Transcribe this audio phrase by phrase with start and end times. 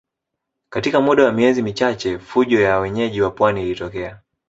[0.69, 4.19] Katika muda wa miezi michache fujo ya wenyeji wa pwani ilitokea